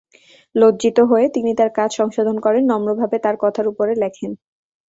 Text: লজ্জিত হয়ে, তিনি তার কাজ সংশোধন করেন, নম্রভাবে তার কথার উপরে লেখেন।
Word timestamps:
লজ্জিত 0.55 0.97
হয়ে, 1.09 1.25
তিনি 1.35 1.51
তার 1.59 1.69
কাজ 1.77 1.89
সংশোধন 1.99 2.37
করেন, 2.45 2.63
নম্রভাবে 2.71 3.17
তার 3.25 3.35
কথার 3.43 3.65
উপরে 3.71 3.93
লেখেন। 4.03 4.31